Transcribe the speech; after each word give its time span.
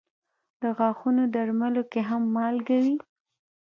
د 0.61 0.63
غاښونو 0.77 1.23
درملو 1.33 1.83
کې 1.91 2.01
هم 2.09 2.21
مالګه 2.35 2.77
وي. 2.83 2.95